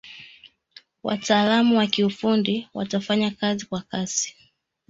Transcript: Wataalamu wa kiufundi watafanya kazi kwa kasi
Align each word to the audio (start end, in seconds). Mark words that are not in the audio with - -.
Wataalamu 1.03 1.77
wa 1.77 1.87
kiufundi 1.87 2.69
watafanya 2.73 3.31
kazi 3.31 3.65
kwa 3.65 3.81
kasi 3.81 4.35